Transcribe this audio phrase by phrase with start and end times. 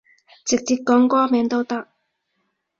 [0.45, 1.87] 直接講歌名都得